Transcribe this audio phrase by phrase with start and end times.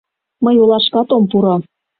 [0.43, 1.55] Мый олашкат ом пуро.